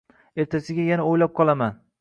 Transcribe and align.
Ertasiga 0.43 0.87
yana 0.93 1.07
o`ylab 1.11 1.37
qolaman 1.41 1.83